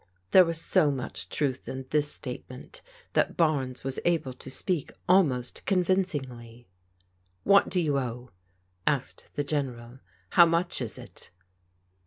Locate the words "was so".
0.45-0.89